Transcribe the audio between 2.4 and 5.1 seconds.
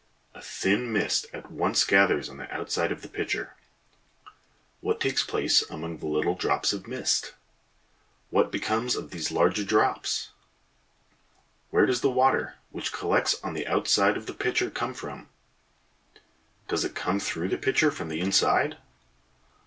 outside of the pitcher. What